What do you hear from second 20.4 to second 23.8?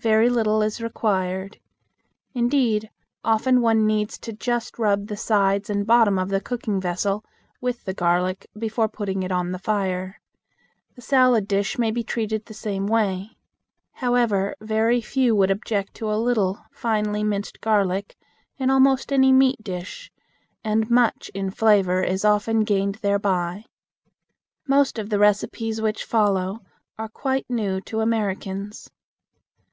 and much in flavor is often gained thereby.